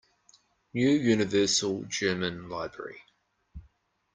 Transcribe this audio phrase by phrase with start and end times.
[0.73, 3.03] New Universal German Library.